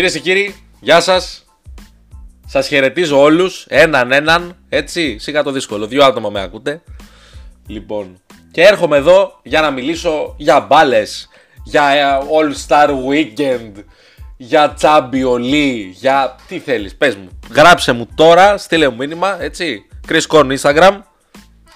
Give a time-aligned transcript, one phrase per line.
[0.00, 1.20] Κυρίε και κύριοι, γεια σα.
[2.48, 5.18] Σα χαιρετίζω όλου, έναν έναν, έτσι.
[5.18, 6.82] Σιγά το δύσκολο, δύο άτομα με ακούτε.
[7.66, 8.20] Λοιπόν,
[8.50, 11.02] και έρχομαι εδώ για να μιλήσω για μπάλε,
[11.64, 12.02] για ε,
[12.38, 13.72] All Star Weekend,
[14.36, 17.28] για Champions League, για τι θέλεις, πες μου.
[17.52, 19.86] Γράψε μου τώρα, στείλε μου μήνυμα, έτσι.
[20.08, 20.98] Chris Corn Instagram.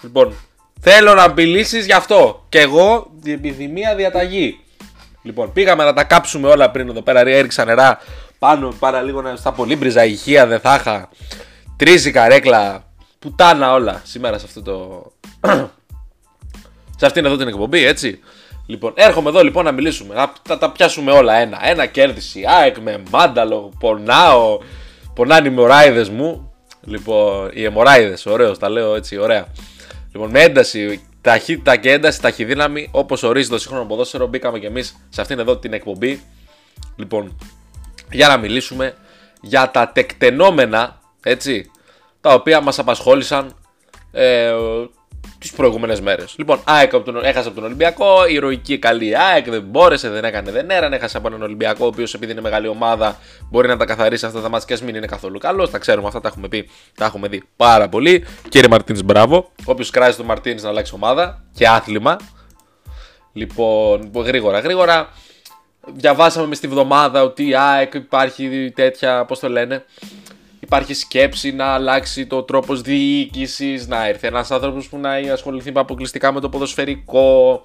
[0.03, 0.35] Λοιπόν,
[0.81, 2.47] θέλω να μιλήσει γι' αυτό.
[2.49, 4.64] Και εγώ, επιδημία διαταγή.
[5.25, 7.21] Λοιπόν, πήγαμε να τα κάψουμε όλα πριν εδώ πέρα.
[7.21, 7.99] Έριξα νερά
[8.39, 11.09] πάνω, πάρα λίγο να στα πολύμπριζα ηχεία, δεν θα είχα.
[11.77, 12.85] Τρίζει καρέκλα.
[13.19, 15.13] Πουτάνα όλα σήμερα σε αυτό το.
[16.99, 18.21] σε αυτήν εδώ την εκπομπή, έτσι.
[18.67, 20.15] Λοιπόν, έρχομαι εδώ λοιπόν να μιλήσουμε.
[20.15, 21.59] Να τα, τα πιάσουμε όλα ένα.
[21.63, 23.73] Ένα κέρδισε η ΑΕΚ με μάνταλο.
[23.79, 24.59] Πονάω.
[25.15, 26.55] Πονάνε οι μοράιδε μου.
[26.87, 29.47] Λοιπόν, οι αιμοράιδε, ωραίος, τα λέω έτσι, ωραία.
[30.13, 35.07] Λοιπόν, με ένταση ταχύτητα και ένταση, ταχυδύναμη, όπως ορίζει το σύγχρονο ποδόσφαιρο, μπήκαμε κι εμείς
[35.09, 36.23] σε αυτήν εδώ την εκπομπή.
[36.97, 37.37] Λοιπόν,
[38.11, 38.95] για να μιλήσουμε
[39.41, 41.71] για τα τεκτενόμενα, έτσι,
[42.21, 43.55] τα οποία μας απασχόλησαν
[44.13, 44.53] ε,
[45.45, 46.35] τις προηγούμενες μέρες.
[46.39, 50.51] Λοιπόν, ΑΕΚ από τον, έχασε από τον Ολυμπιακό, ηρωική καλή ΑΕΚ, δεν μπόρεσε, δεν έκανε,
[50.51, 50.97] δεν έρανε.
[50.97, 53.19] Έχασε από έναν Ολυμπιακό, ο οποίος επειδή είναι μεγάλη ομάδα
[53.51, 55.71] μπορεί να τα καθαρίσει αυτά τα μάτια και μην είναι καθόλου καλός.
[55.71, 58.25] Τα ξέρουμε αυτά, τα έχουμε πει, τα έχουμε δει πάρα πολύ.
[58.49, 59.51] Κύριε Μαρτίνη, μπράβο.
[59.65, 62.17] Όποιος κράζει τον Μαρτίνη να αλλάξει ομάδα και άθλημα.
[63.33, 65.09] Λοιπόν, γρήγορα, γρήγορα.
[65.95, 69.85] Διαβάσαμε μες στη βδομάδα ότι η ΑΕΚ υπάρχει τέτοια, πώς το λένε,
[70.65, 76.33] υπάρχει σκέψη να αλλάξει το τρόπος διοίκησης, να έρθει ένας άνθρωπος που να ασχοληθεί αποκλειστικά
[76.33, 77.63] με το ποδοσφαιρικό,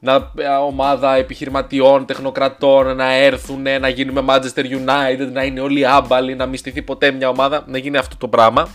[0.00, 6.34] να, ε, ομάδα επιχειρηματιών, τεχνοκρατών να έρθουν, να γίνουμε Manchester United, να είναι όλοι άμπαλοι,
[6.34, 8.68] να μυστηθεί ποτέ μια ομάδα, να γίνει αυτό το πράγμα.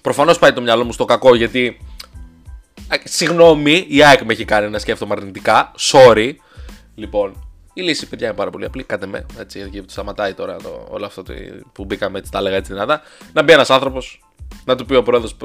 [0.00, 1.78] Προφανώς πάει το μυαλό μου στο κακό γιατί.
[2.88, 5.72] Ε, συγγνώμη, η ΑΕΚ με έχει κάνει να σκέφτομαι αρνητικά.
[5.78, 6.32] Sorry.
[6.94, 8.84] Λοιπόν, η λύση, παιδιά, είναι πάρα πολύ απλή.
[8.84, 9.26] Κάτε με.
[9.38, 11.34] Έτσι, γιατί σταματάει τώρα το, όλο αυτό το,
[11.72, 13.02] που μπήκαμε έτσι, τα έλεγα έτσι δυνατά.
[13.32, 14.20] Να μπει ένας άνθρωπος,
[14.64, 15.36] να του πει ο πρόεδρος,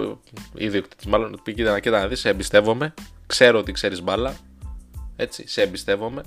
[0.53, 2.93] ιδιοκτήτη μάλλον, να του πει: Κοίτα, κοίτα να δεις, σε εμπιστεύομαι.
[3.27, 4.35] Ξέρω ότι ξέρεις μπάλα.
[5.15, 6.23] Έτσι, σε εμπιστεύομαι.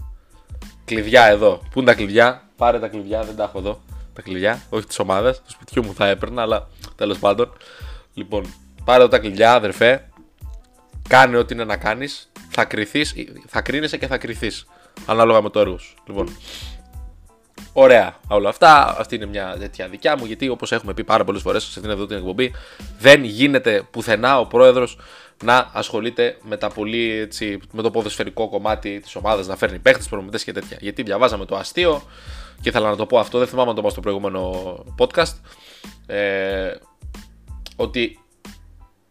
[0.84, 1.62] Κλειδιά εδώ.
[1.70, 3.80] Πού είναι τα κλειδιά, πάρε τα κλειδιά, δεν τα έχω εδώ.
[4.12, 5.32] Τα κλειδιά, όχι τη ομάδα.
[5.32, 7.52] Το σπιτιού μου θα έπαιρνα, αλλά τέλος πάντων.
[8.14, 8.54] Λοιπόν,
[8.84, 10.08] πάρε εδώ τα κλειδιά, αδερφέ.
[11.08, 12.30] Κάνε ό,τι είναι να κάνεις.
[12.50, 13.04] Θα κρυθεί,
[13.46, 14.50] θα κρίνεσαι και θα κρυθεί
[15.06, 15.94] ανάλογα με το έργο σου.
[16.06, 16.28] Λοιπόν,
[17.72, 18.98] ωραία όλα αυτά.
[18.98, 21.90] Αυτή είναι μια τέτοια δικιά μου, γιατί όπως έχουμε πει πάρα πολλές φορές σε αυτήν
[21.90, 22.52] εδώ την εκπομπή,
[22.98, 24.98] δεν γίνεται πουθενά ο πρόεδρος
[25.44, 30.08] να ασχολείται με, τα πολύ, έτσι, με το ποδοσφαιρικό κομμάτι της ομάδας, να φέρνει παίχτες,
[30.08, 30.76] προμηθευτές και τέτοια.
[30.80, 32.02] Γιατί διαβάζαμε το αστείο
[32.60, 35.34] και ήθελα να το πω αυτό, δεν θυμάμαι να το πω στο προηγούμενο podcast.
[36.06, 36.74] Ε,
[37.76, 38.18] ότι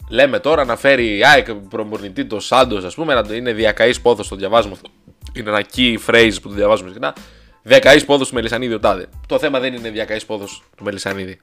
[0.09, 4.27] λέμε τώρα να φέρει η ΑΕΚ προμορνητή το Σάντος, ας πούμε, να είναι διακαής πόθος,
[4.27, 4.89] το διαβάζουμε αυτό
[5.33, 7.15] είναι ένα key phrase που το διαβάζουμε συχνά.
[7.63, 9.07] Διακαή πόδος του Μελισανίδη ο Τάδε.
[9.27, 11.39] Το θέμα δεν είναι διακαή πόδος του Μελισανίδη.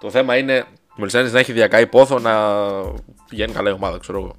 [0.00, 2.34] Το θέμα είναι ο Μελισανίδης να έχει διακαή πόθο να
[3.28, 4.36] πηγαίνει καλά η ομάδα, ξέρω εγώ.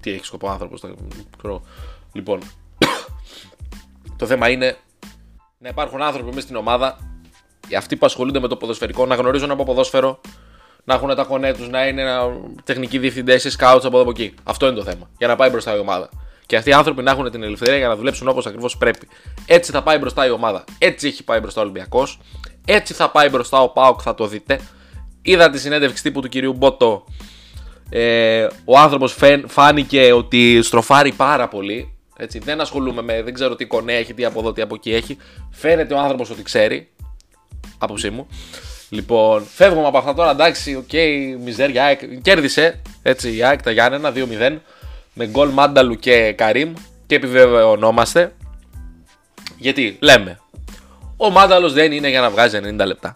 [0.00, 0.82] Τι έχει σκοπό άνθρωπος.
[2.12, 2.40] Λοιπόν,
[4.18, 4.76] το θέμα είναι
[5.58, 6.98] να υπάρχουν άνθρωποι μέσα στην ομάδα,
[7.68, 10.20] οι αυτοί που ασχολούνται με το ποδοσφαιρικό, να γνωρίζουν από ποδόσφαιρο,
[10.84, 12.04] να έχουν τα κονέ τους, να είναι
[12.64, 14.34] τεχνικοί διευθυντές ή σκάουτ από εδώ από εκεί.
[14.44, 15.10] Αυτό είναι το θέμα.
[15.18, 16.08] Για να πάει μπροστά η ομάδα.
[16.50, 19.08] Και αυτοί οι άνθρωποι να έχουν την ελευθερία για να δουλέψουν όπως ακριβώς πρέπει.
[19.46, 20.64] Έτσι θα πάει μπροστά η ομάδα.
[20.78, 22.20] Έτσι έχει πάει μπροστά ο Ολυμπιακός.
[22.64, 24.60] Έτσι θα πάει μπροστά ο Πάοκ, θα το δείτε.
[25.22, 27.04] Είδα τη συνέντευξη τύπου του κυρίου Μπότο.
[27.90, 29.16] Ε, ο άνθρωπος
[29.46, 31.98] φάνηκε ότι στροφάρει πάρα πολύ.
[32.16, 34.94] Έτσι, δεν ασχολούμαι με, δεν ξέρω τι κονέ έχει, τι από εδώ, τι από εκεί
[34.94, 35.16] έχει.
[35.50, 36.88] Φαίνεται ο άνθρωπος ότι ξέρει.
[37.78, 38.26] Άποψή μου.
[38.88, 40.30] Λοιπόν, φεύγουμε από αυτά τώρα.
[40.30, 41.94] Εντάξει, OK, okay, μιζέρια.
[42.22, 44.58] Κέρδισε έτσι η ΑΕΚ τα Γιάννενα 2-0
[45.20, 46.72] με γκολ Μάνταλου και Καρίμ
[47.06, 48.32] και επιβεβαιωνόμαστε
[49.56, 50.40] γιατί λέμε
[51.16, 53.14] ο Μάνταλος δεν είναι για να βγάζει 90 λεπτά.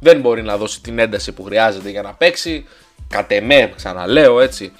[0.00, 2.64] Δεν μπορεί να δώσει την ένταση που χρειάζεται για να παίξει.
[3.08, 4.72] Κατ' εμέ, ξαναλέω έτσι,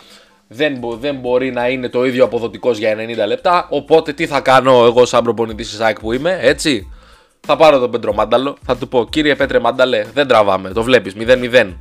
[0.49, 3.67] δεν, δεν μπορεί να είναι το ίδιο αποδοτικός για 90 λεπτά.
[3.71, 6.93] Οπότε τι θα κάνω εγώ σαν προπονητής της ΑΕΚ που είμαι, έτσι.
[7.41, 11.15] Θα πάρω τον Πέντρο Μάνταλο, θα του πω κύριε Πέτρε Μάνταλε, δεν τραβάμε, το βλέπεις,
[11.19, 11.75] 0-0.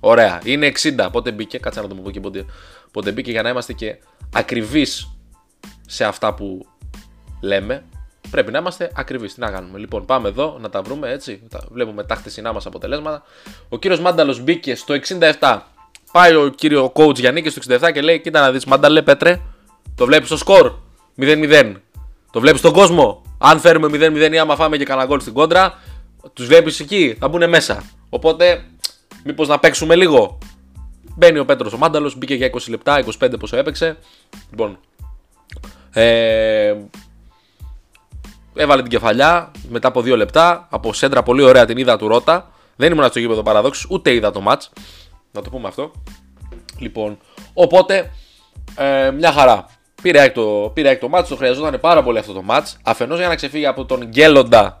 [0.00, 0.40] Ωραία.
[0.44, 1.08] Είναι 60.
[1.12, 2.44] Πότε μπήκε, κάτσε να το πω και πότε,
[2.96, 3.96] πότε μπήκε για να είμαστε και
[4.32, 5.08] ακριβείς
[5.86, 6.66] σε αυτά που
[7.40, 7.84] λέμε.
[8.30, 9.34] Πρέπει να είμαστε ακριβείς.
[9.34, 11.42] Τι να κάνουμε; Λοιπόν, πάμε εδώ να τα βρούμε έτσι.
[11.70, 13.22] Βλέπουμε τα χτεσινά μας αποτελέσματα.
[13.68, 14.94] Ο κύριος Μάνταλος μπήκε στο
[15.40, 15.58] 67.
[16.12, 19.40] Πάει ο κύριο coach Γιάννη στο 67 και λέει: Κοίτα να δεις, Μάνταλε Πέτρε,
[19.94, 20.72] το βλέπεις στο σκορ;
[21.18, 21.74] 0-0.
[22.30, 25.78] Το βλέπεις στον κόσμο; Αν φέρουμε 0-0 ή άμα φάμε και κανένα γκολ στην κόντρα,
[26.32, 27.82] τους βλέπεις εκεί, θα μπουν μέσα.
[28.08, 28.64] Οπότε
[29.28, 30.38] Μήπως να παίξουμε λίγο;
[31.16, 33.96] Μπαίνει ο Πέτρος ο Μάνταλος, μπήκε για 20 λεπτά, 25 πόσο έπαιξε.
[34.50, 34.78] Λοιπόν.
[35.92, 36.74] Ε,
[38.54, 40.66] έβαλε την κεφαλιά μετά από δύο λεπτά.
[40.70, 42.50] Από σέντρα πολύ ωραία την είδα του Ρότα.
[42.76, 44.60] Δεν ήμουν στο γήπεδο παραδόξου, ούτε είδα το match.
[45.32, 45.90] Να το πούμε αυτό.
[46.78, 47.18] Λοιπόν,
[47.54, 48.10] οπότε
[48.76, 49.66] ε, μια χαρά.
[50.02, 52.78] Πήρε έκτο, πήρε έκτο μάτς, το χρειαζόταν πάρα πολύ αυτό το μάτς.
[52.82, 54.78] Αφενός για να ξεφύγει από τον Γκέλοντα,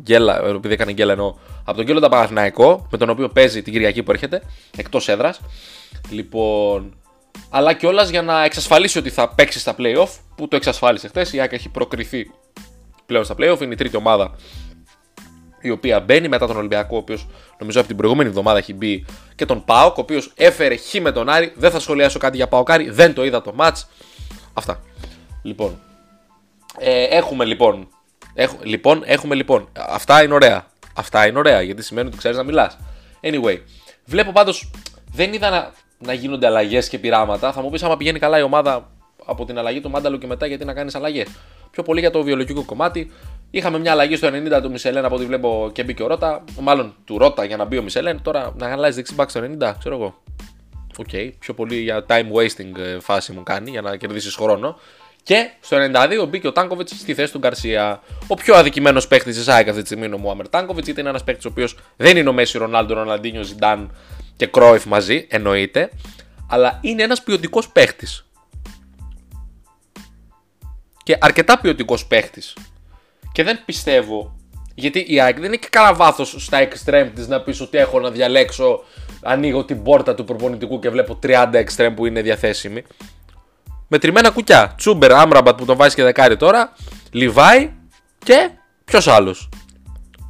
[0.00, 1.34] Γκέλα, επειδή έκανε γκέλα εννοώ,
[1.64, 4.42] από τον Γκέλοντα Παναθηναϊκό, με τον οποίο παίζει την Κυριακή που έρχεται,
[4.76, 5.40] εκτός έδρας.
[6.10, 6.96] Λοιπόν,
[7.50, 11.32] αλλά κιόλας για να εξασφαλίσει ότι θα παίξει στα playoff, που το εξασφάλισε χθες.
[11.32, 12.30] Η Άκη έχει προκριθεί
[13.06, 14.34] πλέον στα playoff, είναι η τρίτη ομάδα
[15.60, 17.26] η οποία μπαίνει μετά τον Ολυμπιακό, ο οποίος
[17.58, 19.04] νομίζω από την προηγούμενη εβδομάδα έχει μπει
[19.34, 21.52] και τον Πάοκ, ο οποίος έφερε χ με τον Άρη.
[21.56, 23.82] Δεν θα σχολιάσω κάτι για Πάοκάρι, δεν το είδα το match.
[24.52, 24.80] Αυτά.
[25.42, 25.80] Λοιπόν.
[26.78, 27.88] Ε, έχουμε λοιπόν.
[28.34, 29.68] Έχ, λοιπόν, έχουμε λοιπόν.
[29.72, 30.66] Αυτά είναι ωραία.
[30.94, 32.78] Αυτά είναι ωραία γιατί σημαίνει ότι ξέρεις να μιλάς.
[33.22, 33.58] Anyway,
[34.04, 34.70] βλέπω πάντως.
[35.12, 37.52] Δεν είδα να, να γίνονται αλλαγές και πειράματα.
[37.52, 38.90] Θα μου πεις άμα πηγαίνει καλά η ομάδα
[39.26, 41.28] από την αλλαγή του Μάνταλου και μετά γιατί να κάνεις αλλαγές;
[41.70, 43.10] Πιο πολύ για το βιολογικό κομμάτι.
[43.50, 46.44] Είχαμε μια αλλαγή στο 90 του Μισελέν από ό,τι βλέπω και μπήκε ο Ρότα.
[46.60, 48.22] Μάλλον του Ρότα για να μπει ο Μισελέν.
[48.22, 50.22] Τώρα να αλλάζει δεξί μπακ στο 90, ξέρω εγώ.
[50.98, 51.30] OK, okay.
[51.38, 54.78] πιο πολύ για time wasting ε, φάση μου κάνει για να κερδίσεις χρόνο.
[55.28, 55.76] Και στο
[56.22, 58.02] 92 μπήκε ο Τάνκοβιτς στη θέση του Γκαρσία.
[58.26, 61.08] Ο πιο αδικημένος παίχτης της ΑΕΚ αυτή τη στιγμή είναι ο Μουάμερ Τάνκοβιτς, γιατί είναι
[61.08, 63.96] ένας παίχτης ο οποίος δεν είναι ο Μέση Ρονάλντο, Ροναλντίνιο, Ζιντάν
[64.36, 65.90] και Κρόιφ μαζί, εννοείται,
[66.48, 68.26] αλλά είναι ένας ποιοτικός παίχτης.
[71.02, 72.56] Και αρκετά ποιοτικός παίχτης.
[73.32, 74.36] Και δεν πιστεύω.
[74.74, 78.10] Γιατί η ΑΕΚ δεν έχει κανένα βάθος στα extreme της να πεις ότι έχω να
[78.10, 78.84] διαλέξω.
[79.22, 82.84] Ανοίγω την πόρτα του προπονητικού και βλέπω 30 extreme που είναι διαθέσιμοι.
[83.88, 84.74] Μετρημένα κουκιά.
[84.76, 86.72] Τσούμπερ, Άμραμπατ που τον βάζει και δεκάρι τώρα.
[87.10, 87.72] Λιβάη
[88.18, 88.50] και
[88.84, 89.48] ποιος άλλος;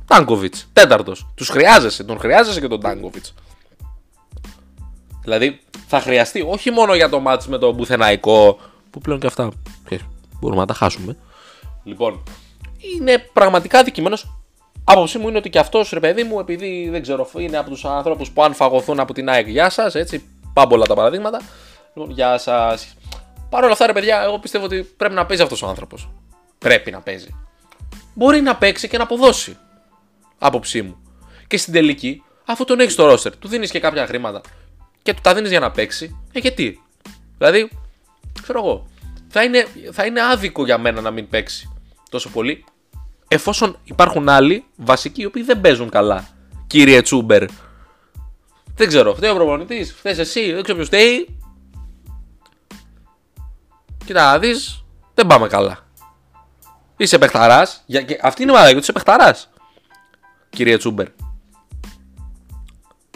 [0.06, 0.68] Τάνκοβιτς.
[0.72, 1.26] Τέταρτος.
[1.34, 2.04] Τους χρειάζεσαι.
[2.04, 3.34] Τον χρειάζεσαι και τον Τάνκοβιτς.
[5.22, 8.58] Δηλαδή θα χρειαστεί όχι μόνο για το μάτς με το μπουθεναϊκό
[8.90, 9.50] που πλέον και αυτά
[10.40, 11.16] μπορούμε να τα χάσουμε.
[11.84, 12.22] Λοιπόν,
[12.98, 14.16] είναι πραγματικά δικημένο.
[14.84, 17.84] Άποψή μου είναι ότι και αυτός ρε παιδί μου, επειδή δεν ξέρω, είναι από τους
[17.84, 20.24] ανθρώπους που αν φαγωθούν από την ΑΕΚ, γεια σας, έτσι.
[20.52, 21.40] Πάμπολα τα παραδείγματα.
[21.94, 22.96] Λοιπόν, γεια σας.
[23.50, 26.08] Παρ' όλα αυτά, ρε παιδιά, εγώ πιστεύω ότι πρέπει να παίζει αυτός ο άνθρωπος.
[26.58, 27.36] Πρέπει να παίζει.
[28.14, 29.56] Μπορεί να παίξει και να αποδώσει.
[30.38, 30.96] Άποψή μου.
[31.46, 34.40] Και στην τελική, αφού τον έχεις στο ρόστερ, του δίνεις και κάποια χρήματα
[35.02, 36.82] και του τα δίνεις για να παίξει, ε, γιατί;
[37.38, 37.70] Δηλαδή,
[38.42, 38.86] ξέρω εγώ,
[39.28, 41.72] θα είναι, θα είναι άδικο για μένα να μην παίξει
[42.10, 42.64] τόσο πολύ.
[43.28, 46.28] Εφόσον υπάρχουν άλλοι βασικοί οι οποίοι δεν παίζουν καλά.
[46.66, 47.44] Κύριε Τσούμπερ.
[48.74, 51.37] Δεν ξέρω, φταίει ο προπονητής, φταίεις εσύ, δεν ξέρω ποιος φταίει.
[54.08, 54.84] Κοίτα να δεις,
[55.14, 55.78] δεν πάμε καλά.
[56.96, 57.84] Είσαι παιχταράς.
[58.22, 59.50] Αυτή είναι η ομάδα, γιατί είσαι παιχταράς.
[60.50, 61.06] Κύριε Τσούμπερ.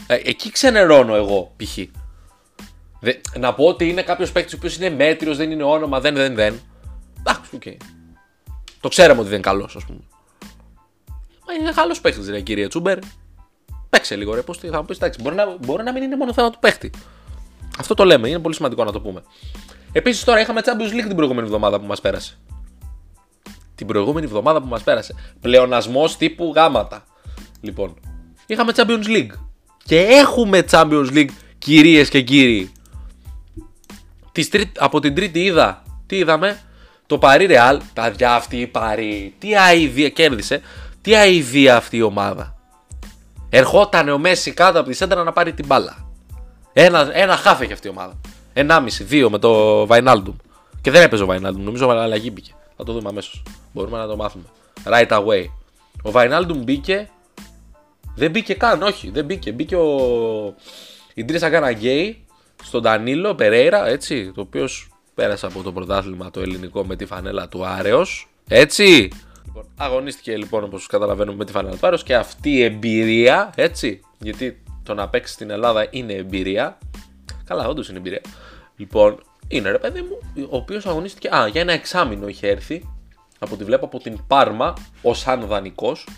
[0.07, 1.79] Ε, εκεί ξενερώνω εγώ, π.χ.
[3.39, 6.35] να πω ότι είναι κάποιος παίκτης ο οποίος είναι μέτριος, δεν είναι όνομα, δεν, δεν,
[6.35, 6.61] δεν.
[7.19, 7.63] Εντάξει, οκ.
[7.65, 7.77] Okay.
[8.81, 10.01] Το ξέραμε ότι δεν είναι καλός, ας πούμε.
[11.47, 12.99] Μα είναι καλός παίκτης, ρε κύριε Τσούμπερ.
[13.91, 14.43] Παίξε λίγο, ρε.
[14.43, 16.91] Πώς θα μου πεις, εντάξει, μπορεί να, μπορεί να μην είναι μόνο θέμα του παίκτη.
[17.79, 19.23] Αυτό το λέμε, είναι πολύ σημαντικό να το πούμε.
[19.93, 22.39] Επίσης τώρα είχαμε Champions League την προηγούμενη εβδομάδα που μας πέρασε.
[23.75, 25.15] Την προηγούμενη εβδομάδα που μας πέρασε.
[25.41, 27.05] Πλεονασμός τύπου γάματα.
[27.61, 27.95] Λοιπόν,
[28.47, 29.33] είχαμε Champions League.
[29.85, 32.73] Και έχουμε Champions League, κυρίες και κύριοι.
[34.79, 36.61] από την τρίτη είδα, τι είδαμε,
[37.07, 40.61] το Παρί Ρεάλ, τα διά αυτή η Παρί, τι αηδία κέρδισε,
[41.01, 42.57] τι αηδία αυτή η ομάδα.
[43.49, 46.02] Ερχόταν ο Μέση κάτω από τη σέντρα να πάρει την μπάλα.
[46.73, 48.21] Ένα, ένα χάφ έχει αυτή η ομάδα.
[48.53, 50.37] Ενάμιση, δύο με το Βαϊνάλντουμ.
[50.81, 52.53] Και δεν έπαιζε ο Βαϊνάλντουμ, νομίζω αλλαγή μπήκε.
[52.77, 53.43] Θα το δούμε αμέσως.
[53.73, 54.45] Μπορούμε να το μάθουμε.
[54.85, 55.45] Right away.
[56.03, 57.11] Ο Βαϊνάλντουμ μπήκε
[58.15, 59.53] δεν μπήκε καν, όχι, δεν μπήκε.
[59.53, 60.55] Μπήκε ο
[61.15, 62.25] Ιντρίσα Γκάναγκέι
[62.65, 67.49] στον Ντανίλο Περέιρα, έτσι, το οποίος πέρασε από το πρωτάθλημα το ελληνικό με τη φανέλα
[67.49, 68.29] του Άρεος.
[68.49, 69.11] Έτσι.
[69.47, 74.01] Λοιπόν, αγωνίστηκε λοιπόν όπως καταλαβαίνουμε με τη φανέλα του Άρεος και αυτή η εμπειρία, έτσι.
[74.19, 76.79] Γιατί το να παίξεις στην Ελλάδα είναι εμπειρία.
[77.45, 78.21] Καλά, όντως είναι εμπειρία.
[78.77, 80.19] Λοιπόν, είναι ρε παιδί μου,
[80.51, 81.35] ο οποίος αγωνίστηκε.
[81.37, 82.89] Α, για ένα εξάμεινο είχε έρθει.
[83.39, 86.09] Από τη βλέπω από την Πάρμα ως αν δανεικός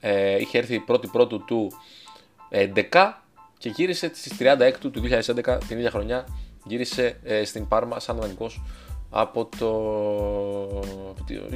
[0.00, 1.72] ε, είχε έρθει πρώτη πρώτου του
[2.50, 3.12] 11
[3.58, 5.02] και γύρισε στις 36 του
[5.44, 6.26] 2011 την ίδια χρονιά
[6.64, 8.62] γύρισε ε, στην Πάρμα σαν δανεικός
[9.10, 9.66] από το...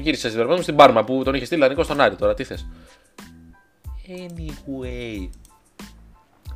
[0.00, 2.66] Γύρισε στην στην Πάρμα που τον είχε στείλει δανεικός στον Άρη τώρα, τι θες;
[4.08, 5.28] Anyway.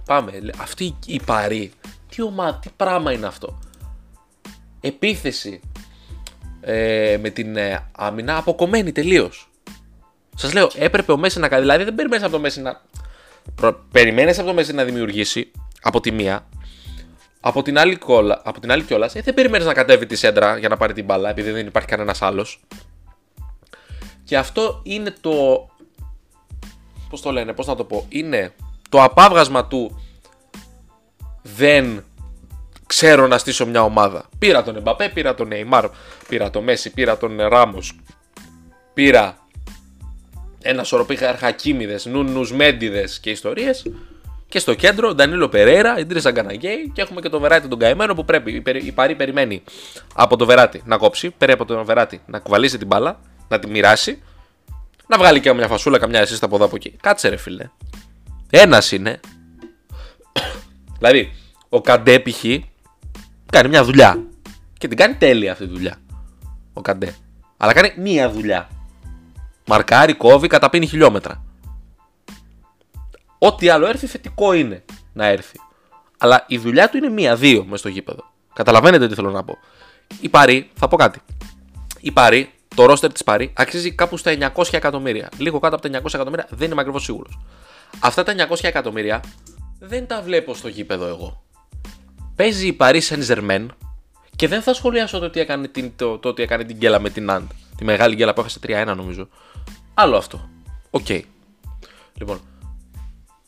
[0.04, 0.32] Πάμε.
[0.61, 1.73] Αυτή η παρή.
[2.09, 3.59] Τι ομάδα, τι πράγμα είναι αυτό;
[4.80, 5.61] Επίθεση
[6.61, 9.50] ε, με την ε, άμυνα αποκομμένη τελείως.
[10.37, 11.62] Σας λέω, έπρεπε ο Μέση να κάνει.
[11.62, 12.80] Δηλαδή δεν περιμένεις από το Μέση να.
[13.92, 15.50] Περιμένεις από το Μέση να δημιουργήσει
[15.82, 16.47] από τη μία.
[17.40, 20.59] Από την άλλη, κόλλα, από την άλλη κιόλας, ε, δεν περιμένεις να κατέβει τη σέντρα
[20.59, 22.61] για να πάρει την μπάλα, επειδή δεν υπάρχει κανένας άλλος.
[24.25, 25.66] Και αυτό είναι το.
[27.09, 28.06] Πώς το λένε, πώς να το πω.
[28.09, 28.54] Είναι
[28.92, 30.00] το απάβγασμα του
[31.42, 32.04] δεν
[32.87, 34.28] ξέρω να στήσω μια ομάδα.
[34.38, 35.88] Πήρα τον Εμπαπέ, πήρα τον Neymar,
[36.28, 38.00] πήρα τον Μέση, πήρα τον Ράμος.
[38.94, 39.37] Πήρα
[40.62, 43.87] ένα σωρό αρχακίμιδε, νούνους μέντιδες και ιστορίες.
[44.49, 48.25] Και στο κέντρο, Ντανίλο Περέρα, Ιντρίζα Γκαναγκέη και έχουμε και τον Βεράτη τον καημένο που
[48.25, 48.62] πρέπει.
[48.66, 49.62] Η Παρή περιμένει
[50.14, 53.66] από το Βεράτη να κόψει, πέρα από τον Βεράτη να κουβαλήσει την μπάλα, να τη
[53.66, 54.22] μοιράσει,
[55.06, 56.90] να βγάλει και μια φασούλα, καμιά εσεί από εδώ από εκεί.
[57.00, 57.68] Κάτσε ρε φίλε.
[58.54, 59.21] Ένας είναι.
[60.99, 61.32] δηλαδή,
[61.68, 62.44] ο Καντέ π.χ.
[63.52, 64.26] κάνει μια δουλειά.
[64.78, 65.97] Και την κάνει τέλεια αυτή τη δουλειά.
[66.73, 67.14] Ο Καντέ.
[67.56, 68.68] Αλλά κάνει μία δουλειά.
[69.66, 71.44] Μαρκάρει, κόβει, καταπίνει χιλιόμετρα.
[73.38, 75.61] Ό,τι άλλο έρθει θετικό είναι να έρθει.
[76.18, 78.25] Αλλά η δουλειά του είναι μία-δύο μες στο γήπεδο.
[78.54, 79.59] Καταλαβαίνετε τι θέλω να πω.
[80.21, 81.21] Η Παρή, θα πω κάτι.
[82.00, 85.28] Η Παρή, το ρόστερ της Παρή, αξίζει κάπου στα 900 εκατομμύρια.
[85.38, 87.38] Λίγο κάτω από τα 900 εκατομμύρια, δεν είμαι ακριβώς σίγουρος.
[88.00, 89.20] Αυτά τα 900 εκατομμύρια
[89.78, 91.42] δεν τα βλέπω στο γήπεδο εγώ.
[92.37, 93.66] Παίζει η Paris Saint Germain
[94.37, 97.11] και δεν θα σχολιάσω το ότι έκανε την, το, το ότι έκανε την γκέλα με
[97.11, 97.46] την Ant.
[97.76, 99.28] Τη μεγάλη γκέλα που έχασε 3-1 νομίζω.
[99.94, 100.49] Άλλο αυτό.
[100.90, 101.07] Okay.
[101.09, 101.23] Okay.
[102.14, 102.40] Λοιπόν.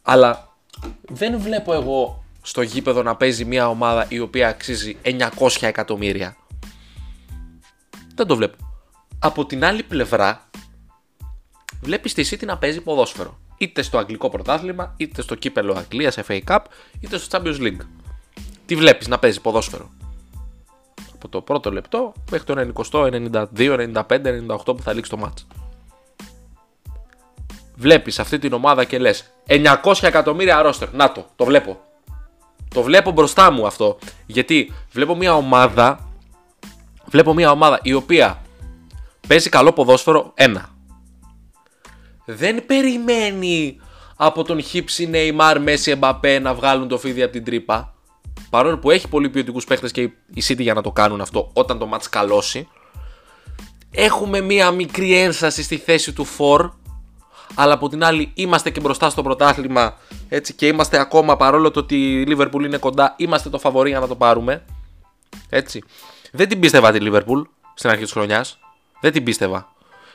[0.02, 0.56] Αλλά
[1.00, 5.28] δεν βλέπω εγώ στο γήπεδο να παίζει μια ομάδα η οποία αξίζει 900
[5.60, 6.36] εκατομμύρια.
[8.14, 8.56] Δεν το βλέπω.
[9.18, 10.50] Από την άλλη πλευρά,
[11.80, 16.40] βλέπεις τη City να παίζει ποδόσφαιρο είτε στο αγγλικό πρωτάθλημα, είτε στο κύπελο Αγγλίας, FA
[16.46, 16.58] Cup,
[17.00, 17.86] είτε στο Champions League.
[18.66, 19.90] Τι βλέπεις να παίζει ποδόσφαιρο;
[21.14, 25.46] Από το πρώτο λεπτό μέχρι το 90, 92, 95, 98 που θα λήξει το μάτς.
[27.76, 30.92] Βλέπεις αυτή την ομάδα και λες 900 εκατομμύρια ρόστερ.
[30.92, 31.80] Να το, το βλέπω.
[32.74, 33.98] Το βλέπω μπροστά μου αυτό.
[34.26, 36.08] Γιατί βλέπω μια ομάδα
[37.04, 38.42] βλέπω μια ομάδα η οποία
[39.28, 40.73] παίζει καλό ποδόσφαιρο ένα
[42.24, 43.80] δεν περιμένει
[44.16, 47.94] από τον Χίψη, Νεϊμάρ, Μέση, Εμπαπέ να βγάλουν το φίδι από την τρύπα.
[48.50, 50.00] Παρόλο που έχει πολύ ποιοτικούς παίχτες και
[50.34, 52.68] η City για να το κάνουν αυτό όταν το μάτς καλώσει.
[53.90, 56.70] Έχουμε μία μικρή ένσταση στη θέση του Φορ.
[57.54, 59.96] Αλλά από την άλλη είμαστε και μπροστά στο πρωτάθλημα
[60.28, 64.00] έτσι, και είμαστε ακόμα παρόλο το ότι η Liverpool είναι κοντά, είμαστε το φαβορή για
[64.00, 64.64] να το πάρουμε.
[65.48, 65.82] Έτσι.
[66.32, 67.42] Δεν την πίστευα τη Liverpool
[67.74, 68.58] στην αρχή της χρονιάς.
[69.00, 69.72] Δεν την πίστευα.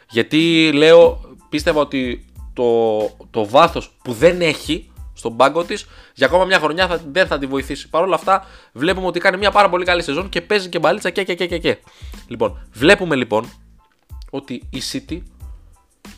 [0.10, 6.46] Γιατί λέω πίστευα ότι το, το βάθος που δεν έχει στον πάγκο της για ακόμα
[6.46, 7.90] μια χρονιά θα, δεν θα τη βοηθήσει.
[7.90, 11.10] Παρ' όλα αυτά, βλέπουμε ότι κάνει μια πάρα πολύ καλή σεζόν και παίζει και μπαλίτσα
[11.10, 11.78] και, και, και, και, και.
[12.28, 13.50] Λοιπόν, βλέπουμε λοιπόν
[14.30, 15.22] ότι η City,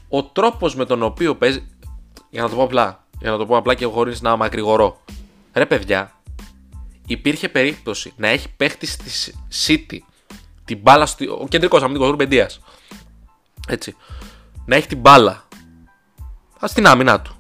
[0.09, 1.67] ο τρόπος με τον οποίο παίζει.
[2.29, 5.01] Για να το πω απλά, για να το πω απλά και χωρίς να μακρηγορώ.
[5.53, 6.21] Ρε παιδιά,
[7.07, 9.33] υπήρχε περίπτωση να έχει παίχτη στη
[9.65, 9.97] City
[10.65, 11.05] την μπάλα.
[11.05, 12.59] Στο, ο κεντρικός αμυντικός Ρουμπεντίας.
[13.67, 13.95] Έτσι
[14.65, 15.47] να έχει την μπάλα.
[16.63, 17.35] Στην άμυνά του.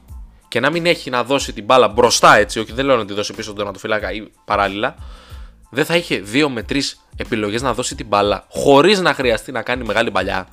[0.47, 3.13] Και να μην έχει να δώσει την μπάλα μπροστά έτσι, όχι δεν λέω να τη
[3.13, 4.95] δώσει πίσω τον τερματοφύλακα ή παράλληλα,
[5.69, 9.61] δεν θα είχε δύο με τρεις επιλογές να δώσει την μπάλα χωρίς να χρειαστεί να
[9.61, 10.47] κάνει μεγάλη παλιά.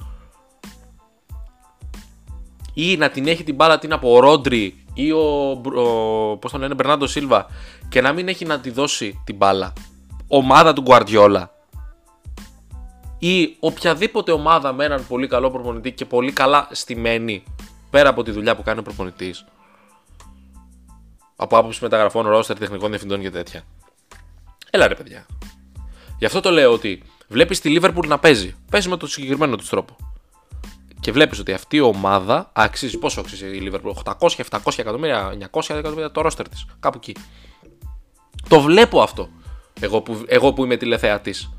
[2.75, 6.61] Ή να την έχει την μπάλα την από ο Ρόντρι ή ο, ο πώς τον
[6.61, 7.47] λένε, Μπερνάντο Σίλβα
[7.89, 9.73] και να μην έχει να τη δώσει την μπάλα.
[10.29, 11.51] Ομάδα του Γκουαρδιόλα
[13.19, 17.43] ή οποιαδήποτε ομάδα με έναν πολύ καλό προπονητή και πολύ καλά στημένη
[17.91, 19.45] πέρα από τη δουλειά που κάνει ο προπονητής.
[21.37, 23.63] Από άποψη μεταγραφών, ρόστερ, τεχνικών διευθυντών και τέτοια.
[24.71, 25.27] Έλα ρε παιδιά.
[26.19, 28.57] Γι' αυτό το λέω ότι βλέπεις τη Liverpool να παίζει.
[28.71, 29.97] Παίζει με τον συγκεκριμένο του τρόπο.
[31.01, 32.99] Και βλέπεις ότι αυτή η ομάδα αξίζει.
[32.99, 36.67] Πόσο αξίζει η Liverpool, 800, 700 εκατομμύρια, 900 εκατομμύρια το ρόστερ της.
[36.81, 37.17] Κάπου εκεί.
[38.49, 39.29] Το βλέπω αυτό.
[39.81, 41.51] Εγώ που, εγώ που είμαι τηλεθεατής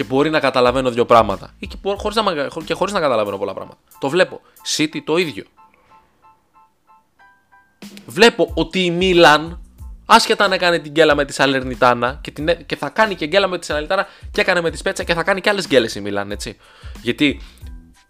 [0.00, 1.54] και μπορεί να καταλαβαίνω δύο πράγματα.
[1.58, 2.22] Ή και, χωρίς να,
[2.64, 3.78] και χωρίς να καταλαβαίνω πολλά πράγματα.
[3.98, 4.40] Το βλέπω.
[4.76, 5.44] City το ίδιο.
[8.06, 9.60] Βλέπω ότι η Μίλαν,
[10.06, 13.46] άσχετα να κάνει την γκέλα με τη Σαλερνιτάνα και, την, και θα κάνει και γκέλα
[13.46, 16.00] με τη Σαλερνιτάνα και έκανε με τη Σπέτσα και θα κάνει και άλλες γκέλες η
[16.00, 16.56] Μίλαν, έτσι.
[17.02, 17.40] Γιατί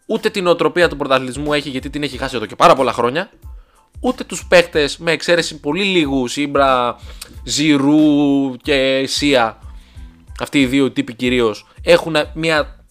[0.07, 3.31] ούτε την οτροπία του πρωταθλητισμού έχει, γιατί την έχει χάσει εδώ και πάρα πολλά χρόνια.
[4.01, 6.97] Ούτε τους παίχτε με εξαίρεση πολύ λίγους, Ήμπρα,
[7.45, 9.59] Ζηρού και Σία,
[10.41, 12.85] αυτοί οι δύο τύποι κυρίως, έχουν μια.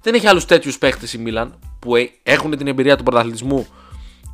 [0.00, 3.66] Δεν έχει άλλους τέτοιους παίχτες η Μίλαν που ε, έχουν την εμπειρία του πρωταθλητισμού,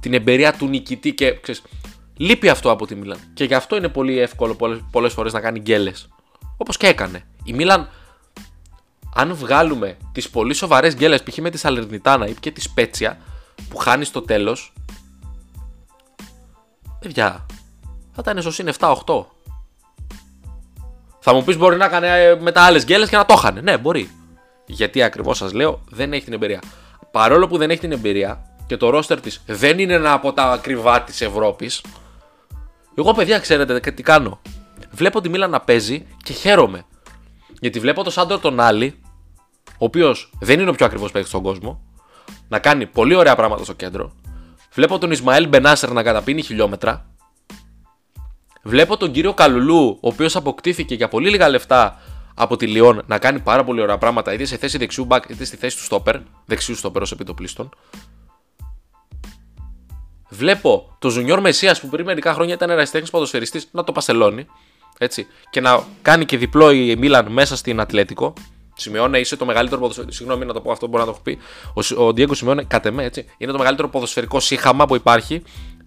[0.01, 1.63] την εμπειρία του νικητή και ξέρεις,
[2.17, 3.19] λείπει αυτό από τη Μίλαν.
[3.35, 4.57] Και γι' αυτό είναι πολύ εύκολο
[4.91, 6.09] πολλές φορές να κάνει γκέλες.
[6.57, 7.27] Όπως και έκανε.
[7.45, 7.89] Η Μίλαν,
[9.15, 11.39] αν βγάλουμε τις πολύ σοβαρές γκέλες, π.χ.
[11.39, 13.19] με τη Σαλερνιτάνα ή και τη Σπέτσια,
[13.69, 14.73] που χάνει στο τέλος.
[16.99, 17.47] Παιδιά,
[18.13, 18.95] θα ήταν στο συν 7-8.
[21.25, 23.59] Θα μου πεις μπορεί να έκανε μετά άλλες γκέλες και να το είχαν.
[23.63, 24.11] Ναι, μπορεί.
[24.67, 26.61] Γιατί ακριβώς σας λέω δεν έχει την εμπειρία.
[27.11, 30.43] παρόλο που δεν έχει την εμπειρία και το ρόστερ της δεν είναι ένα από τα
[30.43, 31.85] ακριβά της Ευρώπης.
[32.95, 34.41] Εγώ, παιδιά, ξέρετε τι κάνω.
[34.91, 36.85] Βλέπω τη Μίλα να παίζει και χαίρομαι.
[37.61, 39.01] Γιατί βλέπω τον Σάντορ τον Άλλη,
[39.67, 41.81] ο οποίος δεν είναι ο πιο ακριβώ παίκτης στον κόσμο,
[42.49, 44.13] να κάνει πολύ ωραία πράγματα στο κέντρο.
[44.75, 47.07] Βλέπω τον Ισμαήλ Μπενάσερ να καταπίνει χιλιόμετρα.
[48.63, 52.01] Βλέπω τον κύριο Καλουλού, ο οποίος αποκτήθηκε για πολύ λίγα λεφτά
[52.35, 55.45] από τη Λιόν να κάνει πάρα πολύ ωραία πράγματα, είτε σε θέση δεξιού μπακ είτε
[55.45, 57.69] στη θέση του στόπερ, δεξιού στόπερ ως επιτοπλίστων.
[60.29, 64.47] Βλέπω το Ζουνιόρ Μεσία που πριν μερικά χρόνια ήταν ερασιτέχνη ποδοσφαιριστής να το πασελώνει.
[64.99, 68.33] Έτσι, και να κάνει και διπλό η Μίλαν μέσα στην Ατλέτικο.
[68.75, 70.13] Σιμεώνε, είσαι το μεγαλύτερο ποδοσφαιρικό.
[70.13, 71.39] Συγγνώμη να το πω αυτό, μπορεί να το έχω πει.
[71.97, 75.43] Ο, ο Ντιέγκο Σιμεώνε, κατ' εμέ, έτσι, είναι το μεγαλύτερο ποδοσφαιρικό σύγχαμα που υπάρχει.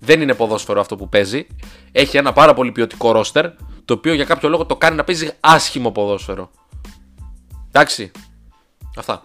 [0.06, 1.48] Δεν είναι ποδόσφαιρο αυτό που παίζει.
[1.92, 3.50] Έχει ένα πάρα πολύ ποιοτικό ρόστερ,
[3.86, 6.52] το οποίο για κάποιο λόγο το κάνει να παίζει άσχημο ποδόσφαιρο.
[7.68, 8.12] Εντάξει.
[8.98, 9.24] Αυτά.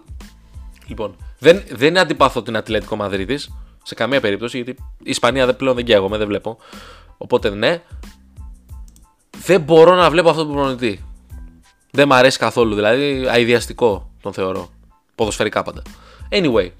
[0.86, 3.38] Λοιπόν, δεν, δεν αντιπαθώ την Ατλέτικο Μαδρίτη
[3.82, 6.58] σε καμία περίπτωση, γιατί η Ισπανία πλέον δεν καίγομαι, δεν βλέπω.
[7.18, 7.82] Οπότε ναι,
[9.44, 11.04] δεν μπορώ να βλέπω αυτό το προπονητή.
[11.90, 14.70] Δεν μ' αρέσει καθόλου, δηλαδή αειδιαστικό τον θεωρώ.
[15.14, 15.82] Ποδοσφαιρικά πάντα.
[16.30, 16.70] Anyway,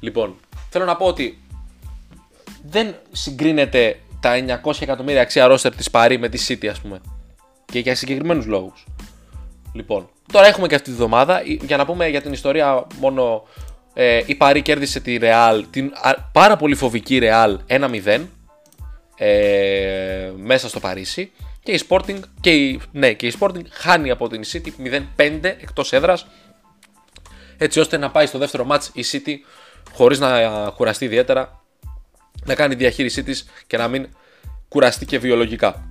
[0.00, 0.34] λοιπόν,
[0.68, 1.42] θέλω να πω ότι
[2.62, 7.00] δεν συγκρίνεται τα 900 εκατομμύρια αξία ρόστερ της Παρή με της City, ας πούμε.
[7.64, 8.86] Και για συγκεκριμένους λόγους.
[9.72, 11.42] Λοιπόν, τώρα έχουμε και αυτή τη βδομάδα.
[11.44, 13.42] Για να πούμε για την ιστορία, μόνο
[13.94, 15.92] ε, η Παρή κέρδισε τη Real, την
[16.32, 18.20] πάρα πολύ φοβική Real 1-0
[19.16, 21.32] ε, μέσα στο Παρίσι.
[21.62, 24.68] Και η Sporting, και η, ναι, και η Sporting χάνει από την City
[25.16, 26.26] 0-5 εκτός έδρας
[27.62, 29.34] έτσι ώστε να πάει στο δεύτερο μάτς η City
[29.92, 31.59] χωρίς να κουραστεί ιδιαίτερα
[32.44, 34.08] να κάνει διαχείρισή της και να μην
[34.68, 35.88] κουραστεί και βιολογικά.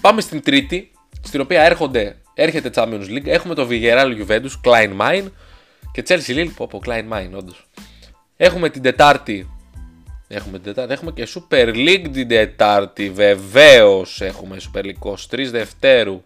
[0.00, 0.90] Πάμε στην τρίτη,
[1.22, 3.26] στην οποία έρχονται, έρχεται Champions League.
[3.26, 5.26] Έχουμε το Villarreal Juventus, Klein Mine
[5.92, 6.50] και Chelsea Lille.
[6.56, 7.68] Πω πω, Klein Mine όντως.
[8.36, 9.48] Έχουμε την Τετάρτη
[10.28, 10.92] Έχουμε την Τετάρτη.
[10.92, 13.10] Έχουμε και Super League την Τετάρτη.
[13.10, 16.22] Βεβαίως έχουμε Super League 23 Δευτέρου.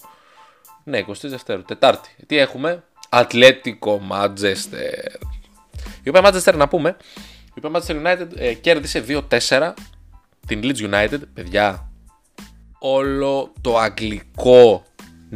[0.85, 1.63] Ναι, 23 Δευτέρου.
[1.63, 2.09] Τετάρτη.
[2.27, 5.21] Τι έχουμε; Ατλέτικο Manchester.
[6.03, 6.97] Η οποία Manchester να πούμε.
[7.55, 9.05] Η οποία Manchester United ε, κέρδισε
[9.49, 9.73] 2-4
[10.47, 11.21] την Leeds United.
[11.35, 11.91] Παιδιά,
[12.79, 14.85] όλο το αγγλικό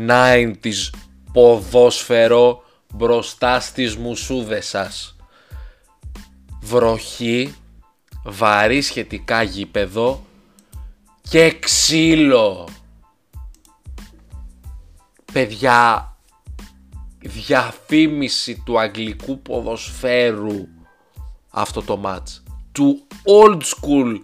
[0.08, 0.90] 90s
[1.32, 2.62] ποδόσφαιρο
[2.94, 5.16] μπροστά στις μουσούδες σας.
[6.60, 7.54] Βροχή,
[8.24, 10.24] βαρύ σχετικά γήπεδο
[11.28, 12.68] και ξύλο.
[15.32, 16.08] Παιδιά,
[17.18, 20.68] διαφήμιση του αγγλικού ποδοσφαίρου
[21.54, 22.42] αυτό το match.
[22.72, 24.20] Του old school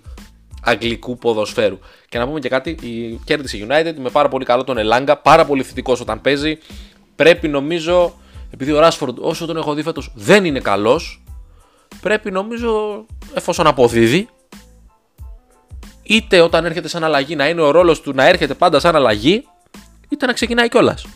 [0.63, 1.79] αγγλικού ποδοσφαίρου.
[2.09, 5.45] Και να πούμε και κάτι, η κέρδισε United με πάρα πολύ καλό τον Ελάγκα, πάρα
[5.45, 6.59] πολύ θετικός όταν παίζει.
[7.17, 8.15] Πρέπει νομίζω,
[8.51, 11.23] επειδή ο Ράσφορντ όσο τον έχω δει φέτος δεν είναι καλός,
[12.01, 14.29] πρέπει νομίζω εφόσον αποδίδει
[16.03, 19.45] είτε όταν έρχεται σαν αλλαγή να είναι ο ρόλος του να έρχεται πάντα σαν αλλαγή
[20.09, 21.07] είτε να ξεκινάει κιόλας.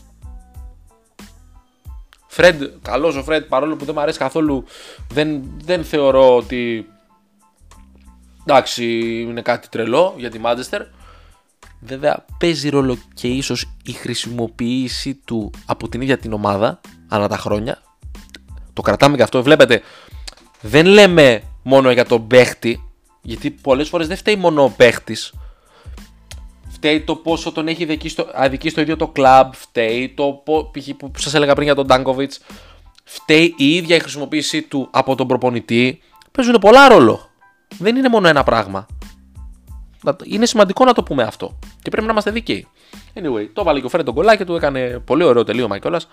[2.35, 4.65] Φρέντ, καλός ο Φρέντ, παρόλο που δεν μου αρέσει καθόλου,
[5.13, 6.87] δεν, δεν θεωρώ ότι
[8.47, 8.85] εντάξει
[9.21, 10.83] είναι κάτι τρελό για τη Μάντζεστερ.
[11.81, 17.37] Βέβαια παίζει ρόλο και ίσως η χρησιμοποίηση του από την ίδια την ομάδα ανά τα
[17.37, 17.83] χρόνια.
[18.73, 19.43] Το κρατάμε και αυτό.
[19.43, 19.83] Βλέπετε
[20.61, 22.91] δεν λέμε μόνο για τον παίχτη,
[23.23, 25.33] γιατί πολλές φορές δεν φταίει μόνο ο παίχτης.
[26.85, 27.87] Φταίει το πόσο τον έχει
[28.35, 30.43] αδικήσει στο ίδιο το κλαμπ, φταίει το
[30.99, 32.41] που σας έλεγα πριν για τον Ντάνκοβιτς,
[33.05, 36.01] φταίει η ίδια η χρησιμοποίησή του από τον προπονητή.
[36.33, 37.31] Παίζουν πολλά ρόλο.
[37.79, 38.87] Δεν είναι μόνο ένα πράγμα.
[40.25, 41.59] Είναι σημαντικό να το πούμε αυτό.
[41.83, 42.67] Και πρέπει να είμαστε δίκαιοι.
[43.15, 46.09] Anyway, το βάλε και ο Φρέντο κολλάκι του, έκανε πολύ ωραίο τελείωμα κιόλας.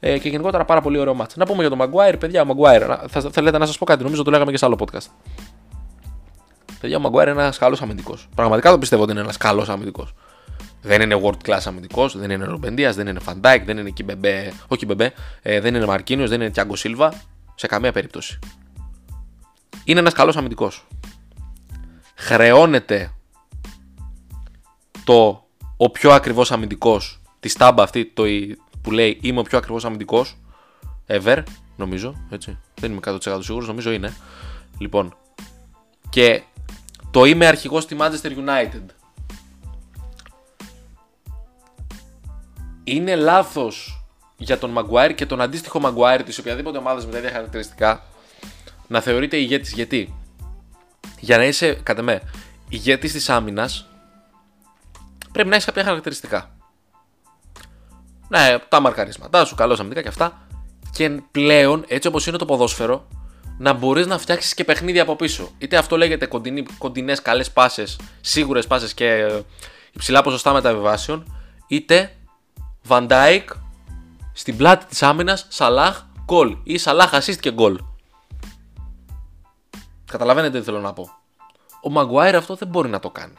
[0.00, 1.36] Ε, και γενικότερα πάρα πολύ ωραίο μάτς.
[1.36, 3.04] Να πούμε για τον Maguire, παιδιά, ο Maguire.
[3.08, 5.06] Θα, θέλετε να σας πω κάτι, νομίζω το λέγαμε και σε άλλο podcast.
[6.80, 8.28] Παιδιά, ο Maguire είναι ένας καλός αμυντικός.
[8.34, 10.14] Πραγματικά το πιστεύω ότι είναι ένας καλός αμυντικός.
[10.82, 13.90] Δεν είναι world class αμυντικός, δεν είναι Ρούμπεν Ντίας, δεν είναι Φαν Ντάικ, δεν είναι
[13.90, 15.12] Κιμπεμπέ, όχι Κιμπεμπέ,
[15.42, 17.12] ε, δεν είναι Μαρκίνιος, δεν είναι Τιάγκο Σίλβα.
[17.54, 18.38] Σε καμία περίπτωση.
[19.84, 20.86] Είναι ένας καλός αμυντικός.
[22.14, 23.12] Χρεώνεται
[25.04, 28.22] το ο πιο ακριβός αμυντικός, η ταμπέλα αυτή, το,
[28.82, 30.36] που λέει Είμαι ο πιο ακριβός αμυντικός
[31.06, 31.42] ever,
[31.76, 32.26] νομίζω.
[32.30, 32.58] Έτσι.
[32.80, 34.16] Δεν είμαι 100% σίγουρος, νομίζω είναι.
[34.78, 35.16] Λοιπόν,
[36.08, 36.42] και
[37.16, 38.82] το είμαι αρχηγός στη Manchester United.
[42.84, 44.04] Είναι λάθος
[44.36, 48.02] για τον Maguire και τον αντίστοιχο Maguire της οποιαδήποτε ομάδας με τα ίδια χαρακτηριστικά
[48.86, 49.72] να θεωρείται ηγέτης.
[49.72, 50.14] Γιατί,
[51.20, 52.22] για να είσαι κατά με
[52.68, 53.88] ηγέτης της άμυνας,
[55.32, 56.50] πρέπει να έχεις κάποια χαρακτηριστικά.
[58.28, 60.46] Ναι, τα μαρκαρίσματά σου, καλό αμυντικά και αυτά.
[60.92, 63.06] Και πλέον, έτσι όπως είναι το ποδόσφαιρο,
[63.58, 65.50] να μπορείς να φτιάξεις και παιχνίδια από πίσω.
[65.58, 66.28] Είτε αυτό λέγεται
[66.78, 69.40] κοντινές καλές πάσες, σίγουρες πάσες και ε,
[69.92, 72.16] υψηλά ποσοστά μεταβιβάσεων, είτε
[72.88, 73.44] Van Dijk
[74.32, 77.78] στην πλάτη της άμυνας, Σαλάχ, γκολ ή Σαλάχ assist και γκολ.
[80.04, 81.10] Καταλαβαίνετε τι θέλω να πω.
[81.82, 83.34] Ο Μαγκουάιρ αυτό δεν μπορεί να το κάνει.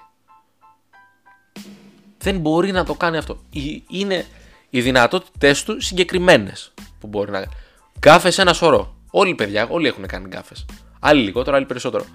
[2.18, 3.40] Δεν μπορεί να το κάνει αυτό.
[3.88, 4.26] Είναι
[4.70, 7.54] οι δυνατότητές του συγκεκριμένες που μπορεί να κάνει.
[8.00, 8.97] Γκάφε ένα σωρό.
[9.18, 10.66] Όλοι οι παιδιά, όλοι έχουν κάνει γκάφες.
[11.00, 12.06] Άλλοι λιγότερο, άλλοι περισσότερο.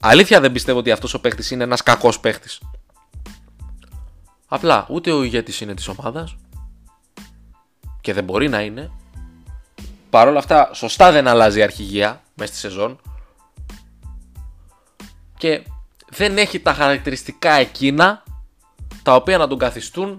[0.00, 2.48] Αλήθεια δεν πιστεύω ότι αυτός ο παίχτη είναι ένας κακός παίχτη.
[4.46, 6.36] Απλά ούτε ο ηγέτης είναι της ομάδας
[8.00, 8.90] και δεν μπορεί να είναι.
[10.10, 13.00] Παρ' όλα αυτά, σωστά δεν αλλάζει η αρχηγία μέσα στη σεζόν
[15.38, 15.62] και
[16.08, 18.22] δεν έχει τα χαρακτηριστικά εκείνα
[19.02, 20.18] τα οποία να τον καθιστούν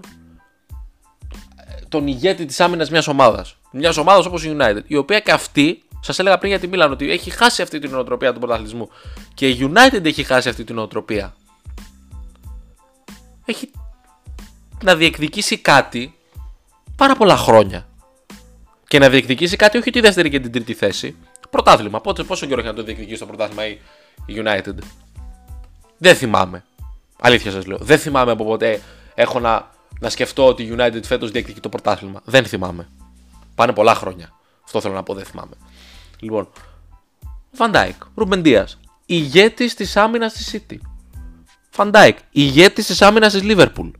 [1.56, 3.56] ε, τον ηγέτη της άμυνας μιας ομάδας.
[3.70, 6.92] Μιας ομάδας όπως η United, η οποία και αυτή, σας έλεγα πριν για τη Μίλαν,
[6.92, 8.88] ότι έχει χάσει αυτή την νοοτροπία του πρωταθλητισμού
[9.34, 11.34] και η United έχει χάσει αυτή την νοοτροπία.
[13.44, 13.70] Έχει
[14.82, 16.14] να διεκδικήσει κάτι
[16.96, 17.88] πάρα πολλά χρόνια.
[18.88, 21.16] Και να διεκδικήσει κάτι όχι τη δεύτερη και την τρίτη θέση.
[21.50, 22.00] Πρωτάθλημα.
[22.00, 23.78] Πότε, πόσο καιρό έχει να το διεκδικήσει το πρωτάθλημα η
[24.28, 24.78] United.
[25.98, 26.64] Δεν θυμάμαι.
[27.20, 27.78] Αλήθεια σας λέω.
[27.80, 28.80] Δεν θυμάμαι από ποτέ
[29.14, 32.20] έχω να, να σκεφτώ ότι η United φέτος διεκδικεί το πρωτάθλημα.
[32.24, 32.88] Δεν θυμάμαι.
[33.54, 34.32] Πάνε πολλά χρόνια.
[34.64, 35.54] Αυτό θέλω να πω, δεν θυμάμαι.
[36.24, 36.48] Λοιπόν,
[37.52, 38.78] Φαν Ντάικ, Ρούμπεν Ντίας.
[39.06, 40.76] Ηγέτης της άμυνας της City.
[41.70, 43.90] Φαν Ντάικ, ηγέτης της άμυνας της Liverpool.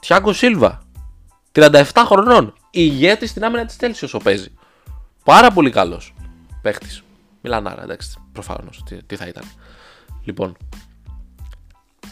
[0.00, 0.82] Τιάγκο Σίλβα,
[1.52, 2.54] 37 χρονών.
[2.70, 4.52] Ηγέτης στην άμυνα της Τέλση όσο παίζει.
[5.24, 6.14] Πάρα πολύ καλός
[6.62, 7.02] παίχτης.
[7.40, 8.82] Μιλανάρα, εντάξει, προφανώς.
[8.84, 9.44] Τι, τι θα ήταν.
[10.24, 10.56] Λοιπόν,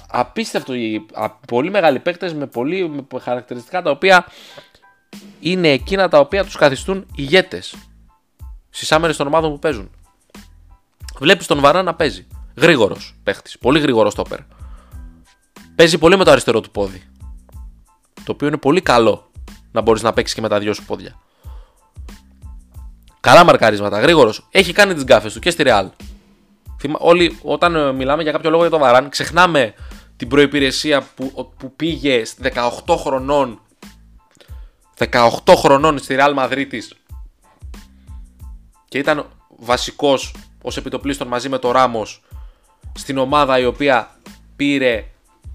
[0.08, 0.72] απίστευτο,
[1.46, 4.26] πολύ μεγάλοι παίκτες με πολύ με χαρακτηριστικά τα οποία
[5.40, 7.74] είναι εκείνα τα οποία τους καθιστούν ηγέτες
[8.74, 9.90] στις άμερες των ομάδων που παίζουν.
[11.18, 12.26] Βλέπεις τον Βαρά να παίζει.
[12.56, 14.38] Γρήγορος παίχτης, πολύ γρήγορος τόπερ.
[15.74, 17.02] Παίζει πολύ με το αριστερό του πόδι.
[18.24, 19.30] Το οποίο είναι πολύ καλό
[19.72, 21.18] να μπορείς να παίξεις και με τα δυο σου πόδια.
[23.20, 24.46] Καλά μαρκαρίσματα, γρήγορος.
[24.50, 25.88] Έχει κάνει τις γκάφες του και στη Real.
[26.98, 29.74] Όλοι όταν ε, μιλάμε για κάποιο λόγο για τον Βαράν, ξεχνάμε
[30.16, 32.22] την προϋπηρεσία που, που πήγε
[32.86, 33.60] 18 χρονών
[34.98, 36.66] 18 χρονών στη Real Madrid
[38.92, 42.22] και ήταν βασικός ως επιτοπλίστων μαζί με το Ράμος
[42.98, 44.10] στην ομάδα η οποία
[44.56, 45.04] πήρε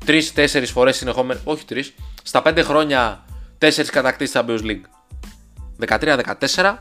[0.06, 1.84] 3-4 φορές συνεχόμενα, όχι 3,
[2.24, 3.26] στα 5 χρόνια
[3.60, 4.82] 4 κατακτήσεις Champions League.
[5.88, 6.76] 13-14,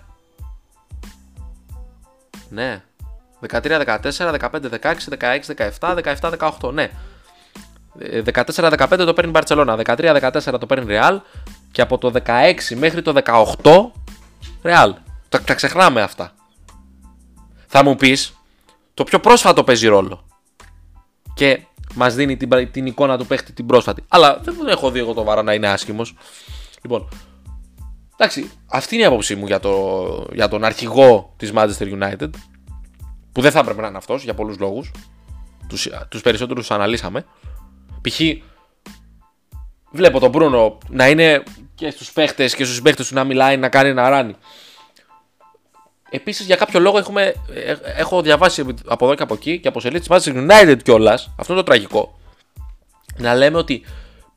[2.49, 2.83] ναι,
[3.49, 4.95] 13-14, 15-16,
[5.81, 5.99] 16-17,
[6.61, 6.73] 17-18.
[6.73, 6.91] Ναι.
[8.25, 11.19] 14-15 το παίρνει Μπαρσελόνα, 13-14 το παίρνει Real
[11.73, 13.91] και από το 16 μέχρι το 18
[14.63, 14.93] Real.
[15.29, 16.36] Τα, τα ξεχνάμε αυτά.
[17.79, 18.37] Θα μου πεις,
[18.95, 20.27] το πιο πρόσφατο παίζει ρόλο.
[21.35, 21.61] Και
[21.95, 24.05] μας δίνει την, την εικόνα του παίχτη την πρόσφατη.
[24.09, 26.15] Αλλά δεν έχω δει εγώ το βαρά να είναι άσχημος.
[26.83, 27.09] Λοιπόν,
[28.17, 32.31] εντάξει, αυτή είναι η άποψή μου για, το, για τον αρχηγό της Manchester United
[33.33, 34.91] που δεν θα έπρεπε να είναι αυτός για πολλούς λόγους.
[35.69, 37.25] Τους τους περισσότερους τους αναλύσαμε.
[38.01, 38.21] Π.χ.
[39.91, 41.43] βλέπω τον Μπρούνο να είναι
[41.75, 44.37] και στους παίχτες και στους συμπαίχτε του να μιλάει, να κάνει ένα ράνι.
[46.11, 49.81] Επίσης για κάποιο λόγο έχουμε, ε, έχω διαβάσει από εδώ και από εκεί και από
[49.81, 52.19] σελίδες της Manchester United κιόλας, αυτό είναι το τραγικό,
[53.17, 53.85] να λέμε ότι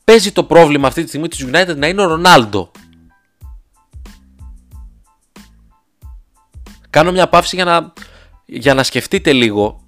[0.03, 2.71] παίζει το πρόβλημα αυτή τη στιγμή της United να είναι ο Ρονάλντο.
[6.89, 7.93] Κάνω μια παύση για να
[8.45, 9.79] για να σκεφτείτε λίγο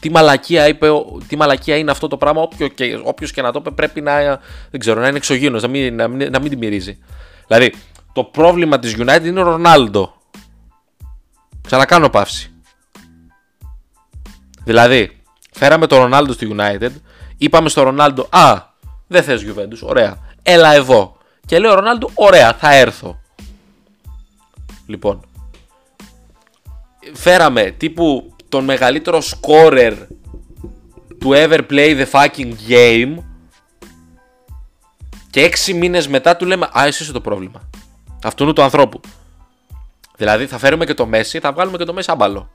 [0.00, 0.88] τι μαλακία, είπε,
[1.28, 2.42] τι μαλακία είναι αυτό το πράγμα.
[2.42, 5.68] Όποιο και, όποιος και να το είπε πρέπει να, δεν ξέρω, να είναι εξωγήινος, να
[5.68, 6.98] μην, να, μην, να μην τη μυρίζει.
[7.46, 7.74] Δηλαδή,
[8.12, 10.21] το πρόβλημα της United είναι ο Ρονάλντο.
[11.62, 12.52] Ξανακάνω παύση.
[14.64, 15.22] Δηλαδή,
[15.52, 16.90] φέραμε τον Ρονάλντο στη United,
[17.36, 18.62] είπαμε στο Ρονάλντο, α,
[19.06, 21.16] δεν θες Juventus, ωραία, έλα εδώ.
[21.46, 23.20] Και λέει ο Ρονάλντο, ωραία, θα έρθω.
[24.86, 25.20] Λοιπόν,
[27.12, 29.96] φέραμε τύπου τον μεγαλύτερο scorer
[31.18, 33.16] του ever play the fucking game
[35.30, 37.68] και έξι μήνες μετά του λέμε «Α, εσύ είσαι το πρόβλημα».
[38.24, 39.00] Αυτού είναι του ανθρώπου.
[40.16, 42.50] Δηλαδή θα φέρουμε και το Messi, θα βγάλουμε και το Messi άμπαλο.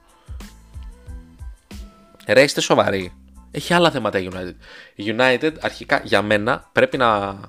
[2.28, 3.13] Ρε, είστε σοβαροί.
[3.52, 4.54] Έχει άλλα θέματα η United.
[4.96, 7.39] Η United αρχικά για μένα πρέπει να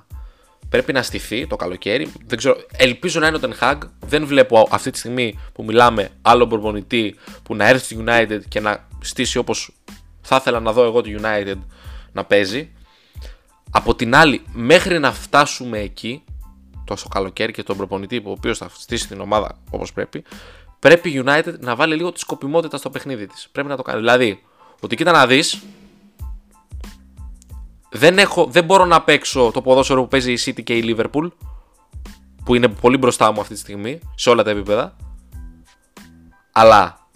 [0.69, 2.11] πρέπει να στηθεί το καλοκαίρι.
[2.25, 3.77] Δεν ξέρω, ελπίζω να είναι ο Ten Hag.
[3.99, 8.59] Δεν βλέπω αυτή τη στιγμή που μιλάμε άλλο προπονητή που να έρθει στη United και
[8.59, 9.73] να στήσει όπως
[10.21, 11.55] θα ήθελα να δω εγώ τη United
[12.11, 12.71] να παίζει.
[13.71, 16.23] Από την άλλη, μέχρι να φτάσουμε εκεί,
[16.89, 20.23] τόσο καλοκαίρι και τον προπονητή που ο οποίος θα στήσει την ομάδα όπως πρέπει,
[20.79, 23.49] πρέπει η United να βάλει λίγο τη σκοπιμότητα στο παιχνίδι της.
[23.51, 23.99] Πρέπει να το κάνει.
[23.99, 24.43] Δηλαδή,
[24.79, 25.63] ότι κοίτα να δεις,
[27.89, 31.31] δεν, έχω, δεν μπορώ να παίξω το ποδόσφαιρο που παίζει η City και η Liverpool,
[32.43, 34.95] που είναι πολύ μπροστά μου αυτή τη στιγμή, σε όλα τα επίπεδα.
[36.51, 37.07] Αλλά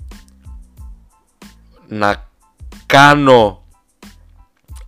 [1.87, 2.29] να
[2.85, 3.63] κάνω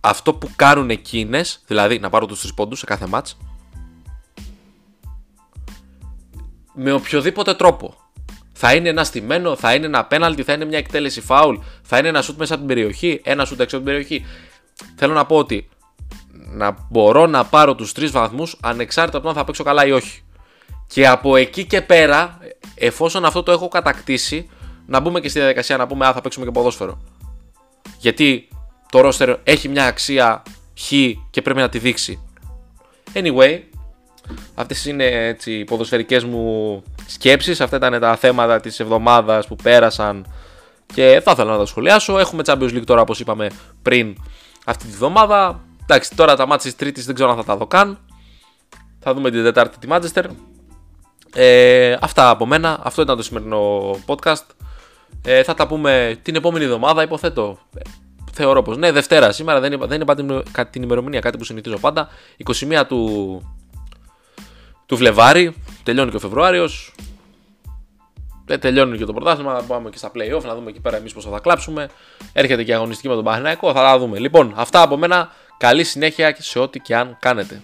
[0.00, 3.36] αυτό που κάνουν εκείνες, δηλαδή να πάρω τους τρεις πόντους σε κάθε μάτς,
[6.76, 7.94] με οποιοδήποτε τρόπο.
[8.52, 12.08] Θα είναι ένα στημένο, θα είναι ένα πέναλτι, θα είναι μια εκτέλεση φάουλ, θα είναι
[12.08, 14.26] ένα σουτ μέσα από την περιοχή, ένα σουτ έξω από την περιοχή.
[14.96, 15.68] Θέλω να πω ότι
[16.32, 19.92] να μπορώ να πάρω τους τρεις βαθμούς ανεξάρτητα από το αν θα παίξω καλά ή
[19.92, 20.22] όχι.
[20.86, 22.38] Και από εκεί και πέρα,
[22.74, 24.50] εφόσον αυτό το έχω κατακτήσει,
[24.86, 26.98] να μπούμε και στη διαδικασία να πούμε Α, θα παίξουμε και ποδόσφαιρο.
[27.98, 28.48] Γιατί
[28.90, 30.42] το roster έχει μια αξία
[30.78, 30.92] χ
[31.30, 32.20] και πρέπει να τη δείξει.
[33.12, 33.60] Anyway,
[34.56, 37.60] αυτές είναι έτσι, οι ποδοσφαιρικές μου σκέψεις.
[37.60, 40.26] Αυτά ήταν τα θέματα της εβδομάδας που πέρασαν
[40.94, 42.18] και θα ήθελα να τα σχολιάσω.
[42.18, 43.50] Έχουμε Champions League τώρα όπως είπαμε
[43.82, 44.16] πριν
[44.64, 45.60] αυτή τη βδομάδα.
[45.82, 47.98] Εντάξει, τώρα τα μάτια της Τρίτης δεν ξέρω αν θα τα δω καν.
[49.00, 50.24] Θα δούμε την Τετάρτη τη Manchester.
[51.34, 52.80] Ε, αυτά από μένα.
[52.82, 54.44] Αυτό ήταν το σημερινό podcast.
[55.24, 57.58] Ε, θα τα πούμε την επόμενη εβδομάδα, υποθέτω.
[57.74, 57.80] Ε,
[58.32, 58.76] θεωρώ πως.
[58.76, 62.08] Ναι, Δευτέρα σήμερα δεν είπα, δεν είπα την, την ημερομηνία, κάτι που συνηθίζω πάντα.
[62.44, 63.40] 21 του,
[64.86, 66.94] του Φλεβάρι, τελειώνει και ο Φεβρουάριος.
[68.44, 69.58] Δεν τελειώνει και το πρωτάθλημα.
[69.58, 71.88] Θα πάμε και στα playoff να δούμε εκεί πέρα εμείς πώ θα κλάψουμε.
[72.32, 74.18] Έρχεται και η αγωνιστική με τον Παναγιακό, θα τα δούμε.
[74.18, 75.32] Λοιπόν, αυτά από μένα.
[75.58, 77.62] Καλή συνέχεια και σε ό,τι και αν κάνετε.